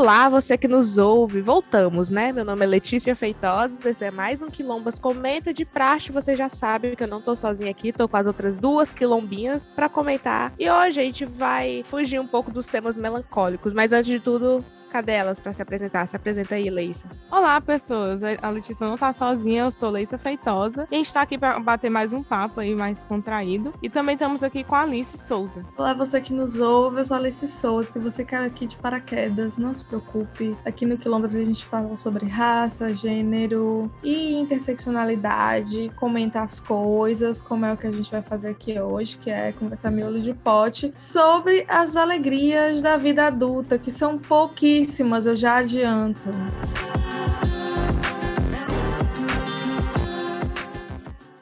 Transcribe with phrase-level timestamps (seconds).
[0.00, 1.40] Olá, você que nos ouve.
[1.40, 2.30] Voltamos, né?
[2.30, 3.76] Meu nome é Letícia Feitosa.
[3.84, 6.12] Esse é mais um Quilombas Comenta de praxe.
[6.12, 9.68] Você já sabe que eu não tô sozinha aqui, tô com as outras duas quilombinhas
[9.74, 10.52] para comentar.
[10.56, 13.74] E hoje a gente vai fugir um pouco dos temas melancólicos.
[13.74, 16.06] Mas antes de tudo, Cadê elas para se apresentar?
[16.06, 17.06] Se apresenta aí, Leissa.
[17.30, 18.22] Olá, pessoas.
[18.22, 20.88] A Letícia não tá sozinha, eu sou Leissa Feitosa.
[20.90, 23.72] E a gente tá aqui para bater mais um papo aí, mais contraído.
[23.82, 25.64] E também estamos aqui com a Alice Souza.
[25.76, 27.92] Olá, você que nos ouve, eu sou a Alice Souza.
[27.92, 30.56] Se você quer aqui de paraquedas, não se preocupe.
[30.64, 37.66] Aqui no Quilombas a gente fala sobre raça, gênero e interseccionalidade, comenta as coisas, como
[37.66, 40.92] é o que a gente vai fazer aqui hoje, que é conversar miolo de pote,
[40.94, 46.20] sobre as alegrias da vida adulta, que são pouquíssimas pouquíssimas, eu já adianto.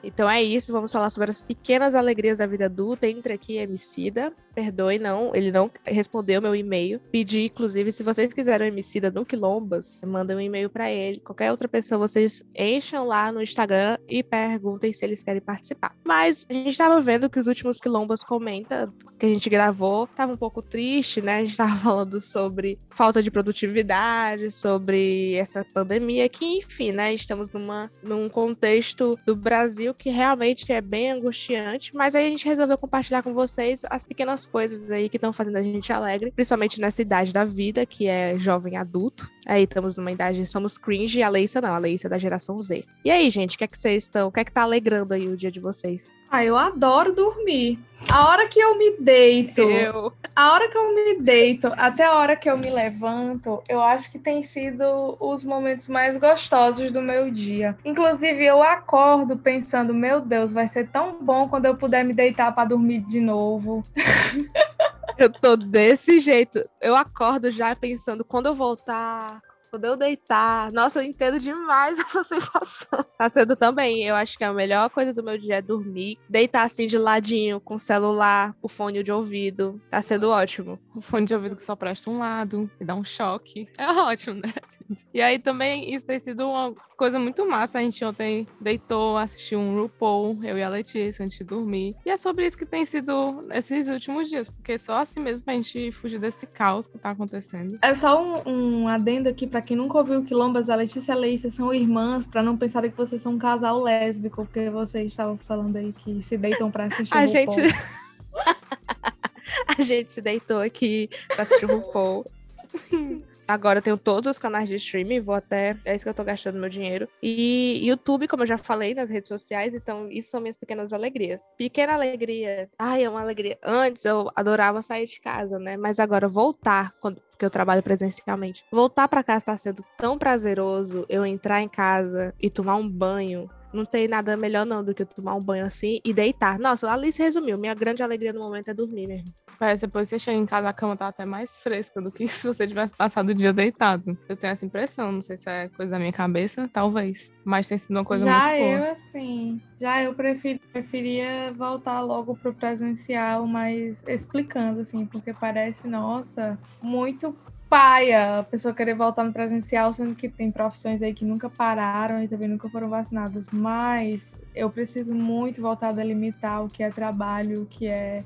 [0.02, 3.06] Então é isso, vamos falar sobre as pequenas alegrias da vida adulta.
[3.06, 6.99] Entre aqui, Emicida perdoe, não, ele não respondeu meu e-mail.
[7.12, 11.21] Pedi, inclusive, se vocês quiserem o Emicida no Quilombas, mandem um e-mail para ele.
[11.21, 15.95] Qualquer outra pessoa, vocês enchem lá no Instagram e perguntem se eles querem participar.
[16.02, 20.32] Mas a gente tava vendo que os últimos Quilombas comenta que a gente gravou, tava
[20.32, 21.37] um pouco triste, né?
[21.37, 27.12] A gente tava falando sobre falta de produtividade, sobre essa pandemia, que, enfim, né?
[27.12, 32.46] Estamos numa, num contexto do Brasil que realmente é bem angustiante, mas aí a gente
[32.46, 36.80] resolveu compartilhar com vocês as pequenas coisas aí que estão fazendo a gente alegre, principalmente
[36.80, 39.30] nessa idade da vida, que é jovem adulto.
[39.47, 42.59] Aí estamos numa idade, somos cringe, e a Leissa não, a Leissa é da geração
[42.59, 42.85] Z.
[43.05, 45.15] E aí, gente, o que é que vocês estão, o que é que tá alegrando
[45.15, 46.19] aí o dia de vocês?
[46.29, 47.79] Ah, eu adoro dormir.
[48.09, 50.13] A hora que eu me deito, eu.
[50.35, 54.11] a hora que eu me deito, até a hora que eu me levanto, eu acho
[54.11, 57.77] que tem sido os momentos mais gostosos do meu dia.
[57.85, 62.52] Inclusive, eu acordo pensando, meu Deus, vai ser tão bom quando eu puder me deitar
[62.55, 63.83] para dormir de novo.
[65.19, 66.62] Eu tô desse jeito.
[66.81, 69.41] Eu acordo já pensando, quando eu voltar,
[69.76, 70.72] quando eu deitar.
[70.72, 73.04] Nossa, eu entendo demais essa sensação.
[73.19, 74.04] Tá sendo também.
[74.04, 77.60] Eu acho que a melhor coisa do meu dia é dormir, deitar assim de ladinho,
[77.60, 79.81] com o celular, o fone de ouvido.
[79.91, 80.78] Tá sendo ótimo.
[80.94, 83.69] O fone de ouvido que só presta um lado e dá um choque.
[83.87, 84.53] É ótimo, né,
[84.88, 85.06] gente?
[85.14, 87.78] E aí também isso tem sido uma coisa muito massa.
[87.78, 91.94] A gente ontem deitou, assistiu um RuPaul, eu e a Letícia, antes de dormir.
[92.04, 95.54] E é sobre isso que tem sido esses últimos dias, porque só assim mesmo pra
[95.54, 97.78] gente fugir desse caos que tá acontecendo.
[97.81, 101.19] É só um, um adendo aqui para quem nunca ouviu Quilombas, a Letícia e a
[101.19, 105.37] Leícia são irmãs, para não pensarem que vocês são um casal lésbico, porque vocês estavam
[105.37, 107.56] falando aí que se deitam para assistir a gente
[109.78, 112.25] A gente se deitou aqui pra assistir o RuPaul.
[112.62, 113.22] Sim.
[113.49, 115.77] Agora eu tenho todos os canais de streaming, vou até.
[115.84, 117.09] É isso que eu tô gastando meu dinheiro.
[117.23, 121.43] E YouTube, como eu já falei nas redes sociais, então isso são minhas pequenas alegrias.
[121.56, 122.69] Pequena alegria.
[122.79, 123.59] Ai, é uma alegria.
[123.62, 125.77] Antes eu adorava sair de casa, né?
[125.77, 128.65] Mas agora voltar, quando porque eu trabalho presencialmente.
[128.73, 133.51] Voltar para casa está sendo tão prazeroso eu entrar em casa e tomar um banho
[133.77, 136.59] não tem nada melhor não do que tomar um banho assim e deitar.
[136.59, 137.59] Nossa, a Alice resumiu.
[137.59, 139.35] Minha grande alegria no momento é dormir mesmo.
[139.59, 142.27] Parece depois que você chega em casa, a cama tá até mais fresca do que
[142.28, 144.17] se você tivesse passado o dia deitado.
[144.28, 147.33] Eu tenho essa impressão, não sei se é coisa da minha cabeça, talvez.
[147.44, 148.72] Mas tem sido uma coisa já muito boa.
[148.72, 155.87] eu, assim, já eu prefiro, preferia voltar logo pro presencial, mas explicando, assim, porque parece,
[155.87, 157.37] nossa, muito
[157.69, 162.23] paia a pessoa querer voltar no presencial, sendo que tem profissões aí que nunca pararam
[162.23, 163.47] e também nunca foram vacinados.
[163.53, 168.25] Mas eu preciso muito voltar a delimitar o que é trabalho, o que é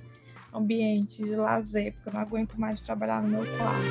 [0.53, 3.83] ambiente de lazer, porque eu não aguento mais trabalhar no meu quarto.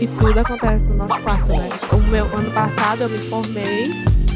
[0.00, 1.68] E tudo acontece no nosso quarto, né?
[1.92, 3.84] O meu ano passado eu me formei,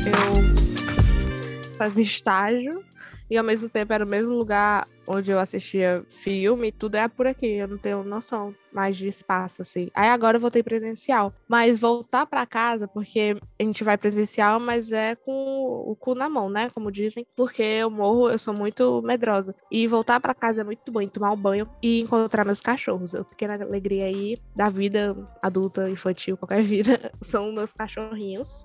[0.07, 2.85] eu fazia estágio
[3.31, 7.27] e ao mesmo tempo era o mesmo lugar onde eu assistia filme, tudo é por
[7.27, 7.47] aqui.
[7.47, 9.91] Eu não tenho noção mais de espaço, assim.
[9.93, 11.35] Aí agora eu voltei presencial.
[11.49, 16.29] Mas voltar para casa, porque a gente vai presencial, mas é com o cu na
[16.29, 16.71] mão, né?
[16.71, 17.27] Como dizem.
[17.35, 19.55] Porque eu morro, eu sou muito medrosa.
[19.71, 23.15] E voltar para casa é muito bom, tomar um banho e encontrar meus cachorros.
[23.15, 28.65] A pequena alegria aí da vida adulta, infantil, qualquer vida, são meus cachorrinhos.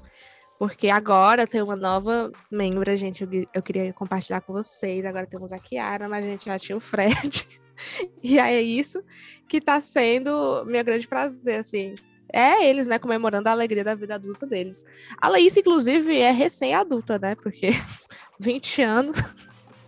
[0.58, 3.24] Porque agora tem uma nova membro, gente.
[3.24, 5.06] Eu, eu queria compartilhar com vocês.
[5.06, 7.48] Agora temos a Kiara, mas a gente já tinha o Fred.
[8.24, 9.04] e aí é isso
[9.48, 11.96] que tá sendo meu grande prazer, assim.
[12.32, 14.84] É eles, né, comemorando a alegria da vida adulta deles.
[15.22, 17.36] A Laís, inclusive, é recém-adulta, né?
[17.36, 17.70] Porque
[18.40, 19.24] 20 anos.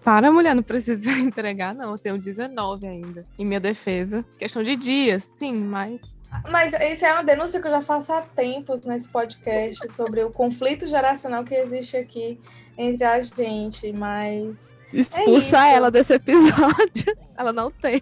[0.03, 1.91] Para, mulher, não precisa entregar, não.
[1.91, 3.25] Eu tenho 19 ainda.
[3.37, 4.25] Em minha defesa.
[4.37, 6.16] Questão de dias, sim, mas
[6.49, 10.31] mas isso é uma denúncia que eu já faço há tempos nesse podcast sobre o
[10.31, 12.39] conflito geracional que existe aqui
[12.77, 14.71] entre a gente, mas.
[14.93, 17.17] Expulsa é ela desse episódio.
[17.37, 18.01] Ela não tem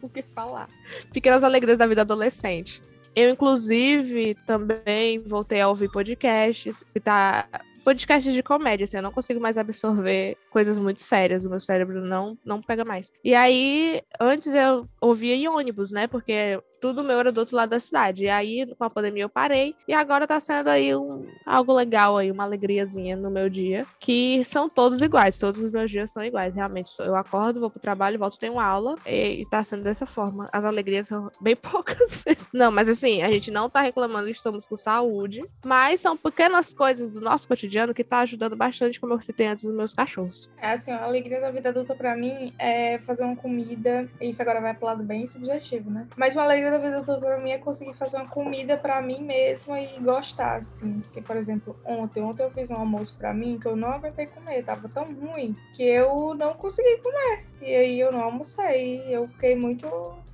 [0.00, 0.68] o que falar.
[1.12, 2.82] Pequenas alegrias da vida adolescente.
[3.14, 7.46] Eu, inclusive, também voltei a ouvir podcasts, e tá
[7.84, 12.00] podcasts de comédia, assim, eu não consigo mais absorver coisas muito sérias, o meu cérebro
[12.00, 13.12] não, não pega mais.
[13.22, 16.06] E aí, antes eu ouvia em ônibus, né?
[16.06, 18.24] Porque tudo meu era do outro lado da cidade.
[18.24, 19.74] E aí, com a pandemia, eu parei.
[19.88, 23.86] E agora tá sendo aí um, algo legal aí, uma alegriazinha no meu dia.
[23.98, 25.38] Que são todos iguais.
[25.38, 26.54] Todos os meus dias são iguais.
[26.54, 28.94] Realmente, eu acordo, vou pro trabalho, volto, tenho aula.
[29.06, 30.48] E, e tá sendo dessa forma.
[30.52, 32.48] As alegrias são bem poucas vezes.
[32.52, 35.42] Não, mas assim, a gente não tá reclamando estamos com saúde.
[35.64, 39.64] Mas são pequenas coisas do nosso cotidiano que tá ajudando bastante, como eu citei antes,
[39.64, 40.50] os meus cachorros.
[40.58, 44.08] É assim, a alegria da vida adulta pra mim é fazer uma comida.
[44.20, 46.06] Isso agora vai pro lado bem subjetivo, né?
[46.16, 49.22] Mas uma alegria da vida adulta pra mim é conseguir fazer uma comida pra mim
[49.22, 51.00] mesma e gostar, assim.
[51.00, 54.26] Porque, por exemplo, ontem, ontem eu fiz um almoço pra mim que eu não aguentei
[54.26, 54.64] comer.
[54.64, 57.46] Tava tão ruim que eu não consegui comer.
[57.60, 59.02] E aí eu não almocei.
[59.08, 59.88] Eu fiquei muito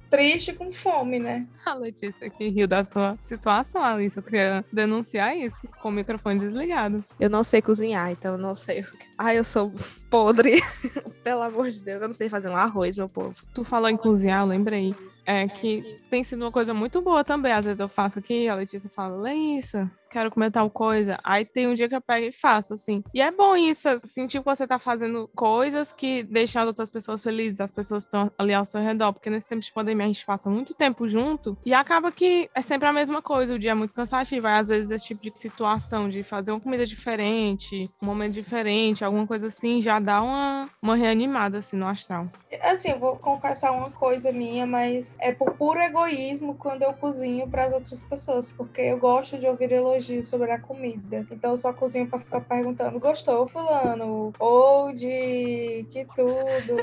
[0.09, 1.47] triste com fome, né?
[1.65, 4.17] A Letícia que riu da sua situação, Alice.
[4.17, 7.05] Eu queria denunciar isso com o microfone desligado.
[7.19, 8.85] Eu não sei cozinhar, então eu não sei.
[9.17, 9.73] Ai, eu sou
[10.09, 10.61] podre.
[11.23, 13.37] Pelo amor de Deus, eu não sei fazer um arroz, meu povo.
[13.55, 14.95] Tu falou em cozinhar, eu lembrei.
[15.31, 17.53] É que tem sido uma coisa muito boa também.
[17.53, 21.19] Às vezes eu faço aqui, a Letícia fala, Leísa, quero comer tal coisa.
[21.23, 23.03] Aí tem um dia que eu pego e faço, assim.
[23.15, 27.23] E é bom isso, sentir que você tá fazendo coisas que deixam as outras pessoas
[27.23, 29.13] felizes, as pessoas estão ali ao seu redor.
[29.13, 32.61] Porque nesse tempo de pandemia a gente passa muito tempo junto e acaba que é
[32.61, 33.55] sempre a mesma coisa.
[33.55, 34.49] O dia é muito cansativo.
[34.49, 39.05] Aí às vezes esse tipo de situação de fazer uma comida diferente, um momento diferente,
[39.05, 42.27] alguma coisa assim, já dá uma, uma reanimada, assim, no astral.
[42.63, 47.49] Assim, eu vou confessar uma coisa minha, mas é por puro egoísmo quando eu cozinho
[47.49, 51.27] para as outras pessoas, porque eu gosto de ouvir elogios sobre a comida.
[51.31, 54.33] Então eu só cozinho para ficar perguntando: gostou, fulano?
[54.39, 56.77] Ou de que tudo?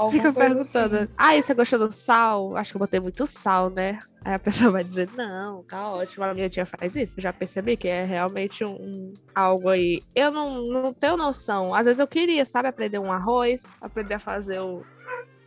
[0.00, 1.08] ou, Fica perguntando: assim.
[1.16, 2.56] ah, você gostou do sal?
[2.56, 4.00] Acho que eu botei muito sal, né?
[4.26, 7.14] Aí a pessoa vai dizer, não, tá ótimo, a minha tia faz isso.
[7.16, 10.02] Eu já percebi que é realmente um, um, algo aí.
[10.16, 11.72] Eu não, não tenho noção.
[11.72, 14.82] Às vezes eu queria, sabe, aprender um arroz, aprender a fazer o,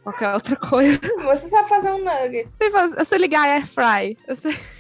[0.04, 1.00] qualquer outra coisa.
[1.24, 2.50] Você sabe fazer um nugget.
[2.56, 4.18] Sei fazer, eu sei ligar air fry.
[4.28, 4.58] Eu sei.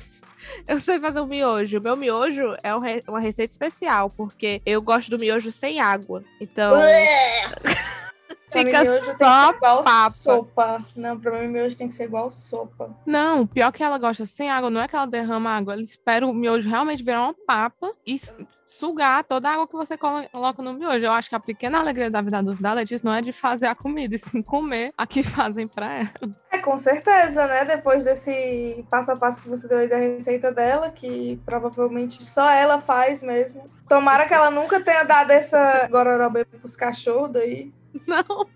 [0.68, 1.78] Eu sei fazer um miojo.
[1.78, 6.24] O meu miojo é um uma receita especial, porque eu gosto do miojo sem água.
[6.42, 6.74] Então.
[8.52, 10.10] Fica só papa.
[10.12, 10.86] sopa.
[10.96, 12.96] Não, pra mim miojo tem que ser igual sopa.
[13.06, 16.26] Não, pior que ela gosta sem água, não é que ela derrama água, ela espera
[16.26, 18.20] o miojo realmente virar uma papa e
[18.70, 21.06] sugar toda a água que você coloca no miojo.
[21.06, 23.74] Eu acho que a pequena alegria da vida da Letícia não é de fazer a
[23.74, 26.36] comida, e sim comer a que fazem pra ela.
[26.52, 27.66] É, com certeza, né?
[27.66, 32.50] Depois desse passo a passo que você deu aí da receita dela, que provavelmente só
[32.50, 33.68] ela faz mesmo.
[33.88, 37.74] Tomara que ela nunca tenha dado essa gororoba pros cachorros daí.
[38.06, 38.48] Não,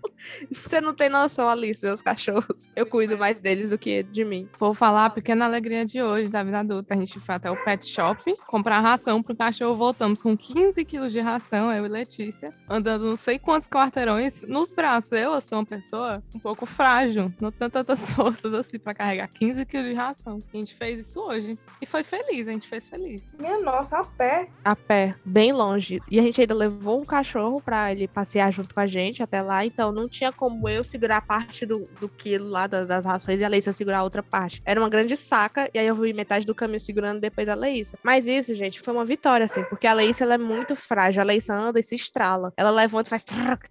[0.50, 2.68] você não tem noção, Alice, meus cachorros.
[2.74, 4.48] Eu cuido mais deles do que de mim.
[4.58, 6.94] Vou falar a pequena alegria de hoje da vida adulta.
[6.94, 9.76] A gente foi até o pet shop comprar ração pro cachorro.
[9.76, 14.70] Voltamos com 15 quilos de ração, eu e Letícia, andando não sei quantos quarteirões nos
[14.70, 15.12] braços.
[15.12, 19.28] Eu, eu sou uma pessoa um pouco frágil, não tenho tantas forças assim para carregar
[19.28, 20.38] 15 quilos de ração.
[20.52, 23.22] A gente fez isso hoje e foi feliz, a gente fez feliz.
[23.38, 24.48] Minha nossa, a pé.
[24.64, 26.00] A pé, bem longe.
[26.10, 29.42] E a gente ainda levou um cachorro para ele passear junto com a gente até
[29.42, 33.40] lá, então não tinha como eu segurar parte do, do quilo lá das, das rações
[33.40, 34.62] e a Leísa segurar a outra parte.
[34.64, 37.98] Era uma grande saca, e aí eu vi metade do caminho segurando depois a Leísa.
[38.02, 41.22] Mas isso, gente, foi uma vitória, assim, porque a Leísa ela é muito frágil.
[41.22, 42.52] A Leísa anda e se estrala.
[42.56, 43.24] Ela levanta e faz.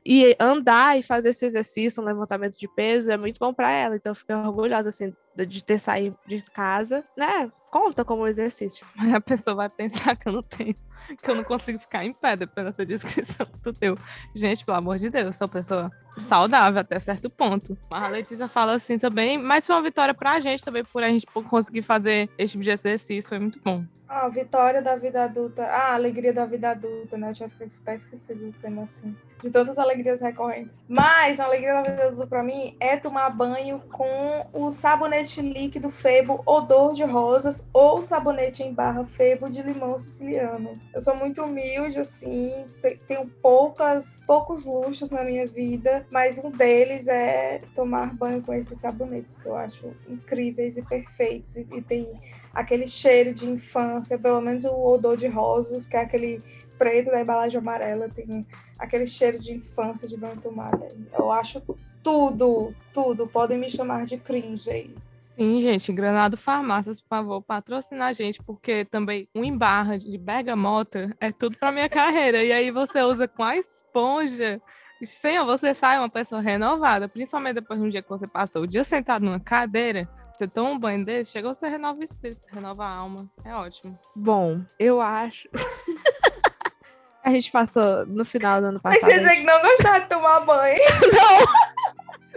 [0.05, 3.95] E andar e fazer esse exercício, um levantamento de peso, é muito bom para ela.
[3.95, 7.49] Então eu fiquei orgulhosa, assim, de ter saído de casa, né?
[7.71, 8.85] Conta como exercício.
[8.95, 10.75] Mas a pessoa vai pensar que eu não tenho,
[11.21, 13.97] que eu não consigo ficar em pé depois dessa descrição do teu.
[14.35, 17.77] Gente, pelo amor de Deus, eu sou uma pessoa saudável até certo ponto.
[17.89, 21.09] Mas a Letícia fala assim também, mas foi uma vitória pra gente também, por a
[21.09, 23.83] gente conseguir fazer esse tipo de exercício, foi muito bom.
[24.15, 25.65] Ah, vitória da vida adulta.
[25.65, 27.31] Ah, alegria da vida adulta, né?
[27.31, 27.47] Eu tinha
[27.81, 29.15] até esquecido o tema assim.
[29.41, 30.85] De tantas alegrias recorrentes.
[30.87, 35.89] Mas a alegria da vida adulta pra mim é tomar banho com o sabonete líquido
[35.89, 40.79] Febo Odor de Rosas ou sabonete em barra Febo de limão siciliano.
[40.93, 42.65] Eu sou muito humilde, assim,
[43.07, 48.79] tenho poucas, poucos luxos na minha vida, mas um deles é tomar banho com esses
[48.79, 52.07] sabonetes que eu acho incríveis e perfeitos e, e tem
[52.53, 56.41] aquele cheiro de infância, pelo menos o odor de rosas, que é aquele
[56.77, 58.45] preto da embalagem amarela, tem
[58.77, 60.87] aquele cheiro de infância de banho tomada.
[61.17, 61.61] Eu acho
[62.03, 63.27] tudo, tudo.
[63.27, 64.95] Podem me chamar de cringe aí.
[65.35, 71.15] Sim, gente, Granado Farmácias, por favor, patrocina a gente, porque também um embarra de bergamota
[71.19, 72.43] é tudo para minha carreira.
[72.43, 74.61] E aí você usa com a esponja
[75.05, 78.67] Senhor, você sai uma pessoa renovada, principalmente depois de um dia que você passou o
[78.67, 82.85] dia sentado numa cadeira, você toma um banho desse, chega você renova o espírito, renova
[82.85, 83.29] a alma.
[83.45, 83.97] É ótimo.
[84.15, 85.47] Bom, eu acho.
[87.23, 89.11] a gente passou no final do ano Mas passado.
[89.11, 90.77] você dizer que não gostava de tomar banho.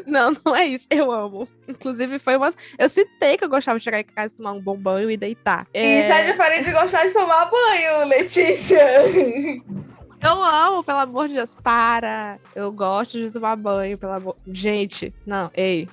[0.06, 0.86] Não, não é isso.
[0.88, 1.48] Eu amo.
[1.66, 2.56] Inclusive, foi umas.
[2.78, 5.66] Eu citei que eu gostava de chegar em casa, tomar um bom banho e deitar.
[5.74, 8.78] Isso é diferente de gostar de tomar banho, Letícia.
[10.20, 12.38] Eu amo, pelo amor de Deus, para.
[12.54, 14.36] Eu gosto de tomar banho, pelo amor.
[14.46, 15.88] Gente, não, ei.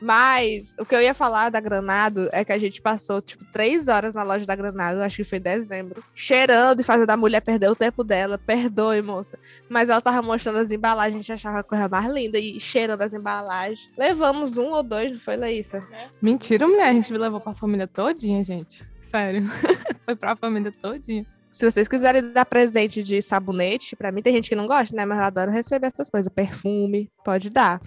[0.00, 3.88] Mas o que eu ia falar da Granado é que a gente passou, tipo, três
[3.88, 7.40] horas na loja da Granado, acho que foi em dezembro, cheirando e fazendo a mulher
[7.40, 8.38] perder o tempo dela.
[8.38, 9.38] Perdoe, moça.
[9.68, 13.02] Mas ela tava mostrando as embalagens, a gente achava a coisa mais linda e cheirando
[13.02, 13.88] as embalagens.
[13.96, 15.82] Levamos um ou dois, não foi, Laísa?
[16.22, 16.90] Mentira, mulher.
[16.90, 18.88] A gente me levou pra família todinha, gente.
[19.00, 19.44] Sério.
[20.04, 21.26] Foi pra família todinha.
[21.50, 25.04] Se vocês quiserem dar presente de sabonete, pra mim tem gente que não gosta, né?
[25.04, 26.32] Mas eu adoro receber essas coisas.
[26.32, 27.80] Perfume, pode dar.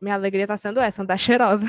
[0.00, 1.66] Minha alegria tá sendo essa, andar cheirosa.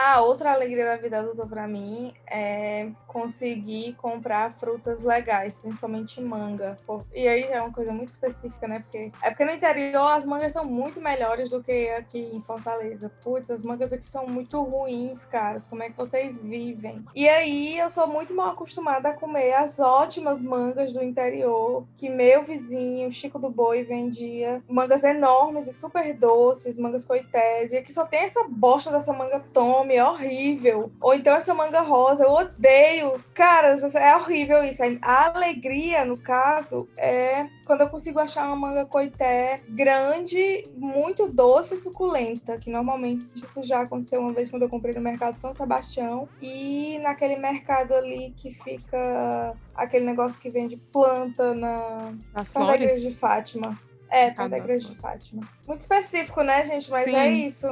[0.00, 6.76] Ah, outra alegria da vida adulta pra mim é conseguir comprar frutas legais, principalmente manga.
[7.12, 8.78] E aí é uma coisa muito específica, né?
[8.78, 13.10] Porque é porque no interior as mangas são muito melhores do que aqui em Fortaleza.
[13.24, 15.66] Putz, as mangas aqui são muito ruins, caras.
[15.66, 17.04] Como é que vocês vivem?
[17.12, 22.08] E aí eu sou muito mal acostumada a comer as ótimas mangas do interior que
[22.08, 24.62] meu vizinho, Chico do Boi, vendia.
[24.68, 27.72] Mangas enormes e super doces, mangas coités.
[27.72, 30.92] E aqui só tem essa bosta dessa manga tome, é horrível.
[31.00, 33.22] Ou então essa manga rosa, eu odeio.
[33.34, 34.82] Cara, é horrível isso.
[35.02, 41.74] A alegria, no caso, é quando eu consigo achar uma manga coité grande, muito doce
[41.74, 45.52] e suculenta, que normalmente isso já aconteceu uma vez quando eu comprei no mercado São
[45.52, 53.08] Sebastião e naquele mercado ali que fica aquele negócio que vende planta na As Igreja
[53.08, 53.78] de Fátima.
[54.10, 54.96] É, da das Igreja de.
[54.96, 55.42] Fátima.
[55.66, 56.90] Muito específico, né, gente?
[56.90, 57.16] Mas Sim.
[57.16, 57.68] é isso.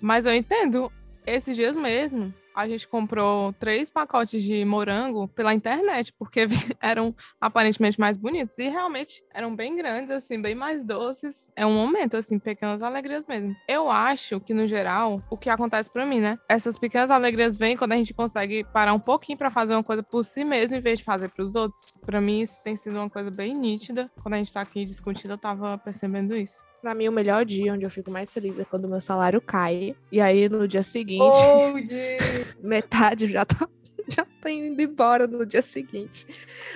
[0.00, 0.90] Mas eu entendo.
[1.26, 6.46] Esses dias mesmo, a gente comprou três pacotes de morango pela internet, porque
[6.80, 8.58] eram aparentemente mais bonitos.
[8.58, 11.50] E realmente eram bem grandes, assim, bem mais doces.
[11.56, 13.56] É um momento, assim, pequenas alegrias mesmo.
[13.66, 16.38] Eu acho que, no geral, o que acontece pra mim, né?
[16.48, 20.02] Essas pequenas alegrias vêm quando a gente consegue parar um pouquinho pra fazer uma coisa
[20.02, 21.98] por si mesmo, em vez de fazer pros outros.
[22.06, 24.10] Pra mim, isso tem sido uma coisa bem nítida.
[24.22, 26.64] Quando a gente tá aqui discutindo, eu tava percebendo isso.
[26.84, 29.96] Pra mim, o melhor dia onde eu fico mais feliz é quando meu salário cai.
[30.12, 31.88] E aí, no dia seguinte, Old!
[32.62, 33.66] metade já tá,
[34.08, 36.26] já tá indo embora no dia seguinte.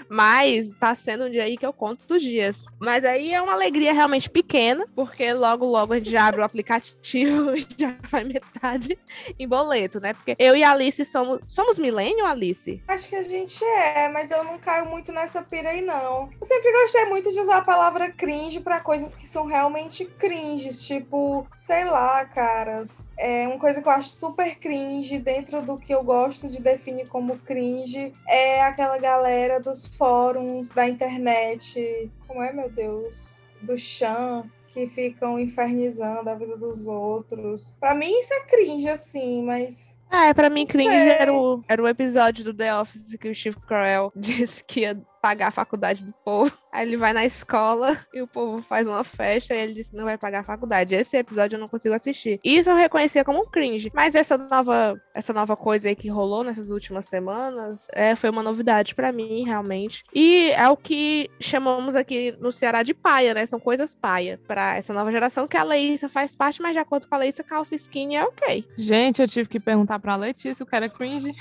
[0.08, 2.66] Mas tá sendo um dia aí que eu conto dos dias.
[2.78, 6.44] Mas aí é uma alegria realmente pequena, porque logo, logo a gente já abre o
[6.44, 8.98] aplicativo e já vai metade
[9.38, 10.14] em boleto, né?
[10.14, 11.40] Porque eu e a Alice somos.
[11.46, 12.82] Somos milênio, Alice?
[12.88, 16.30] Acho que a gente é, mas eu não caio muito nessa pira aí, não.
[16.40, 20.80] Eu sempre gostei muito de usar a palavra cringe pra coisas que são realmente cringes.
[20.80, 23.06] Tipo, sei lá, caras.
[23.18, 27.08] É uma coisa que eu acho super cringe dentro do que eu gosto de definir
[27.08, 28.12] como cringe.
[28.26, 32.10] É aquela galera dos fóruns da internet.
[32.26, 33.32] Como é, meu Deus?
[33.62, 34.44] Do Chan.
[34.66, 37.74] Que ficam infernizando a vida dos outros.
[37.80, 41.88] Pra mim, isso é cringe, assim, mas É, pra mim, cringe era o, era o
[41.88, 46.12] episódio do The Office que o Steve Carell disse que ia pagar a faculdade do
[46.24, 46.52] povo.
[46.72, 49.96] Aí ele vai na escola e o povo faz uma festa e ele disse que
[49.96, 50.94] não vai pagar a faculdade.
[50.94, 52.38] Esse episódio eu não consigo assistir.
[52.44, 53.90] Isso eu reconhecia como um cringe.
[53.94, 58.42] Mas essa nova, essa nova coisa aí que rolou nessas últimas semanas é, foi uma
[58.42, 60.04] novidade pra mim, realmente.
[60.14, 63.46] E é o que chamamos aqui no Ceará de paia, né?
[63.46, 67.08] São coisas paia pra essa nova geração que a Leísa faz parte, mas de acordo
[67.08, 68.64] com a Leísa, calça skinny é ok.
[68.76, 71.34] Gente, eu tive que perguntar pra Letícia o que era cringe.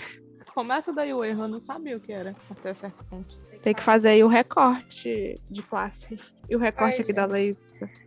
[0.54, 3.38] Começa daí o erro, eu não sabia o que era, até certo ponto.
[3.68, 6.18] Tem que fazer aí o recorte de classe.
[6.50, 7.32] E o recorte Ai, aqui da gente.
[7.34, 7.62] Leísa.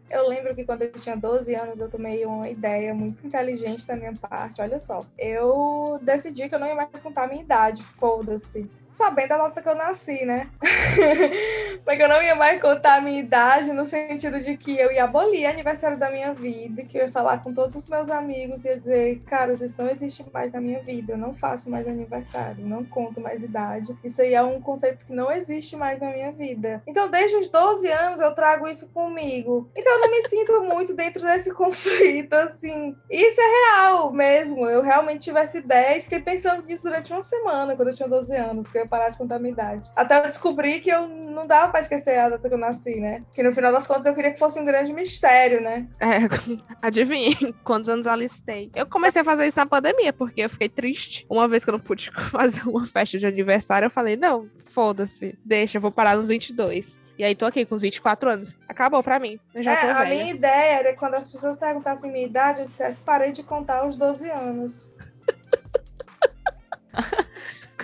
[0.09, 3.95] Eu lembro que quando eu tinha 12 anos, eu tomei uma ideia muito inteligente da
[3.95, 4.63] minha parte.
[4.63, 5.01] Olha só.
[5.19, 7.83] Eu decidi que eu não ia mais contar a minha idade.
[7.83, 8.67] Foda-se.
[8.93, 10.49] Sabendo a data que eu nasci, né?
[11.85, 15.05] Porque eu não ia mais contar a minha idade no sentido de que eu ia
[15.05, 18.65] abolir o aniversário da minha vida, que eu ia falar com todos os meus amigos
[18.65, 21.13] e ia dizer, cara, isso não existe mais na minha vida.
[21.13, 23.97] Eu não faço mais aniversário, não conto mais idade.
[24.05, 26.83] Isso aí é um conceito que não existe mais na minha vida.
[26.87, 29.71] Então, desde os 12 anos, eu trago isso comigo.
[29.77, 32.97] Então, eu não me sinto muito dentro desse conflito, assim.
[33.11, 34.67] Isso é real mesmo.
[34.67, 38.09] Eu realmente tive essa ideia e fiquei pensando nisso durante uma semana, quando eu tinha
[38.09, 39.91] 12 anos, que eu ia parar de contar a minha idade.
[39.95, 43.23] Até eu descobri que eu não dava pra esquecer a data que eu nasci, né?
[43.33, 45.87] Que no final das contas eu queria que fosse um grande mistério, né?
[46.01, 46.19] É,
[46.83, 47.35] adivinha
[47.65, 48.71] quantos anos alistei.
[48.75, 51.27] Eu comecei a fazer isso na pandemia, porque eu fiquei triste.
[51.31, 55.39] Uma vez que eu não pude fazer uma festa de aniversário, eu falei, não, foda-se,
[55.45, 56.99] deixa, eu vou parar nos 22.
[57.19, 58.57] E aí tô aqui com os 24 anos.
[58.67, 59.39] Acabou pra mim.
[59.55, 60.11] Eu já É, tô a velha.
[60.11, 63.95] minha ideia era quando as pessoas perguntassem minha idade, eu dissesse, parei de contar aos
[63.95, 64.91] 12 anos.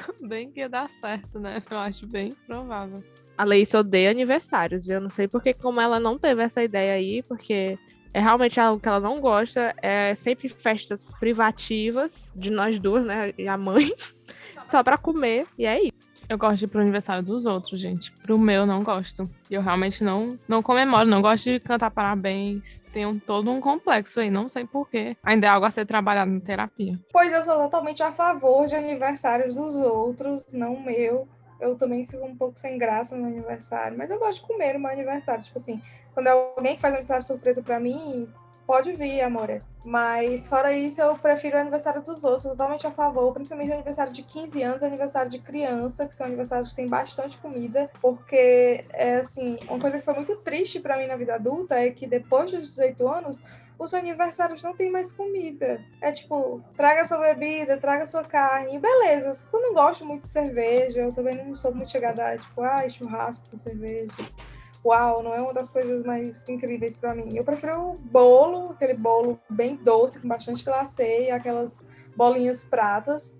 [0.20, 1.62] Bem que ia dar certo, né?
[1.70, 3.02] Eu acho bem provável.
[3.36, 4.88] A Leísa odeia aniversários.
[4.88, 7.78] e Eu não sei porque, como ela não teve essa ideia aí, porque
[8.12, 9.74] é realmente algo que ela não gosta.
[9.82, 13.32] É sempre festas privativas de nós duas, né?
[13.36, 13.92] E a mãe.
[14.64, 15.46] Só pra comer.
[15.58, 16.05] E é isso.
[16.28, 18.10] Eu gosto de ir pro aniversário dos outros, gente.
[18.10, 19.30] Pro meu, eu não gosto.
[19.48, 22.82] E eu realmente não, não comemoro, não gosto de cantar parabéns.
[22.92, 25.16] Tem um, todo um complexo aí, não sei porquê.
[25.22, 26.98] Ainda é algo a ser trabalhado na terapia.
[27.12, 31.28] Pois eu sou totalmente a favor de aniversários dos outros, não meu.
[31.60, 34.80] Eu também fico um pouco sem graça no aniversário, mas eu gosto de comer no
[34.80, 35.44] meu aniversário.
[35.44, 35.80] Tipo assim,
[36.12, 38.28] quando é alguém que faz aniversário surpresa pra mim,
[38.66, 39.62] pode vir, amor.
[39.84, 44.12] Mas fora isso, eu prefiro o aniversário dos outros, totalmente a favor, principalmente o aniversário
[44.12, 49.18] de 15 anos, aniversário de criança, que são aniversários que tem bastante comida, porque é
[49.18, 52.50] assim, uma coisa que foi muito triste pra mim na vida adulta é que depois
[52.50, 53.40] dos 18 anos,
[53.78, 55.80] os aniversários não tem mais comida.
[56.00, 59.32] É tipo, traga sua bebida, traga sua carne, beleza.
[59.52, 63.56] Eu não gosto muito de cerveja, eu também não sou muito chegada tipo, ai, churrasco
[63.56, 64.12] cerveja.
[64.84, 67.36] Uau, não é uma das coisas mais incríveis pra mim.
[67.36, 71.82] Eu prefiro o bolo, aquele bolo bem doce, com bastante glacê, e aquelas
[72.16, 73.36] bolinhas pratas.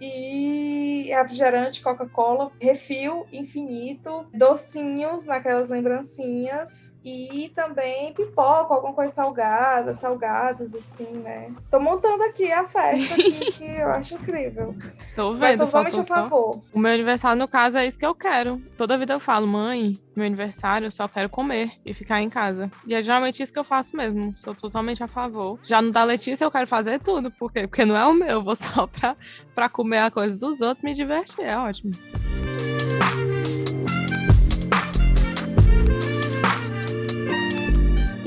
[0.00, 10.74] E refrigerante, Coca-Cola, refil infinito, docinhos naquelas lembrancinhas e também pipoca, alguma coisa salgada, salgadas,
[10.74, 11.52] assim, né?
[11.70, 14.74] Tô montando aqui a festa aqui, que eu acho incrível.
[15.16, 16.62] Tô Mas vendo, totalmente faltou a favor.
[16.72, 18.62] O meu aniversário, no caso, é isso que eu quero.
[18.76, 22.70] Toda vida eu falo, mãe, meu aniversário eu só quero comer e ficar em casa.
[22.86, 24.32] E é geralmente isso que eu faço mesmo.
[24.36, 25.58] Sou totalmente a favor.
[25.62, 27.30] Já no da Letícia eu quero fazer tudo.
[27.30, 27.66] Por quê?
[27.66, 28.28] Porque não é o meu.
[28.28, 29.16] Eu vou só pra,
[29.54, 31.44] pra comer a coisa dos outros, me divertir.
[31.44, 31.92] É ótimo.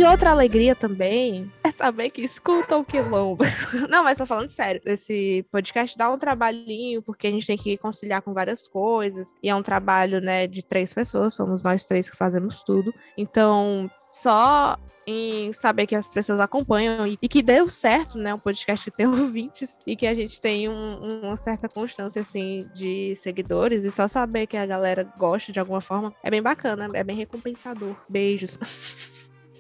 [0.06, 3.44] Outra alegria também é saber que escutam o Quilombo.
[3.90, 4.82] Não, mas tô falando sério.
[4.86, 9.34] Esse podcast dá um trabalhinho, porque a gente tem que conciliar com várias coisas.
[9.42, 11.34] E é um trabalho, né, de três pessoas.
[11.34, 12.94] Somos nós três que fazemos tudo.
[13.18, 18.34] Então, só em saber que as pessoas acompanham e, que deu certo, né?
[18.34, 22.68] Um podcast que tem ouvintes e que a gente tem um- uma certa constância, assim,
[22.74, 23.84] de seguidores.
[23.84, 27.16] E só saber que a galera gosta de alguma forma é bem bacana, é bem
[27.16, 27.96] recompensador.
[28.10, 28.58] Beijos.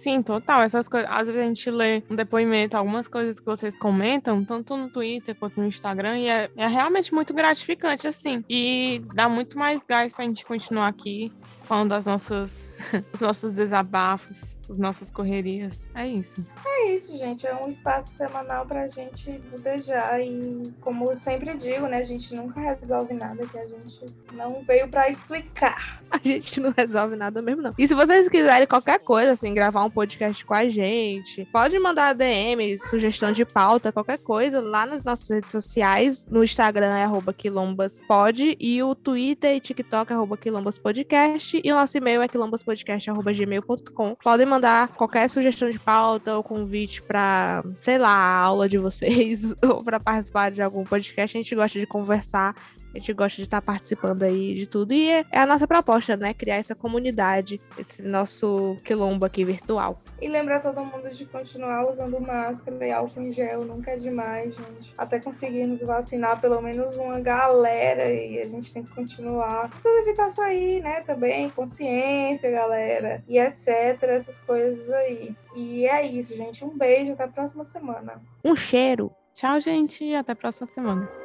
[0.05, 0.61] Sim, total.
[0.61, 1.09] Essas coisas.
[1.11, 5.33] Às vezes a gente lê um depoimento, algumas coisas que vocês comentam, tanto no Twitter
[5.33, 8.45] quanto no Instagram, e é, é realmente muito gratificante, assim.
[8.47, 11.33] E dá muito mais gás pra gente continuar aqui
[11.65, 12.71] falando das nossas,
[13.12, 15.88] os nossos desabafos, as nossas correrias.
[15.93, 16.43] É isso.
[16.65, 17.45] É isso, gente.
[17.45, 20.21] É um espaço semanal pra gente budejar.
[20.21, 21.97] E como eu sempre digo, né?
[21.97, 26.01] A gente nunca resolve nada que a gente não veio pra explicar.
[26.15, 27.73] A gente não resolve nada mesmo, não.
[27.78, 32.13] E se vocês quiserem qualquer coisa, assim, gravar um podcast com a gente, pode mandar
[32.13, 36.25] DM, sugestão de pauta, qualquer coisa, lá nas nossas redes sociais.
[36.30, 41.97] No Instagram é quilombaspod e o Twitter e TikTok é arroba quilombaspodcast e o nosso
[41.97, 44.15] e-mail é quilombaspodcast.gmail.com.
[44.23, 49.83] Podem mandar qualquer sugestão de pauta ou convite pra, sei lá, aula de vocês ou
[49.83, 51.37] pra participar de algum podcast.
[51.37, 52.55] A gente gosta de conversar
[52.95, 54.93] a gente gosta de estar participando aí de tudo.
[54.93, 56.34] E é, é a nossa proposta, né?
[56.34, 60.01] Criar essa comunidade, esse nosso quilombo aqui virtual.
[60.21, 63.65] E lembrar todo mundo de continuar usando máscara e álcool em gel.
[63.65, 64.93] Nunca é demais, gente.
[64.97, 68.12] Até conseguirmos vacinar pelo menos uma galera.
[68.13, 69.69] E a gente tem que continuar.
[69.71, 71.01] Tentando evitar sair, né?
[71.01, 71.49] Também.
[71.49, 73.21] Consciência, galera.
[73.27, 74.01] E etc.
[74.03, 75.36] Essas coisas aí.
[75.53, 76.63] E é isso, gente.
[76.63, 77.12] Um beijo.
[77.12, 78.21] Até a próxima semana.
[78.43, 79.12] Um cheiro!
[79.34, 80.05] Tchau, gente.
[80.05, 81.24] e Até a próxima semana.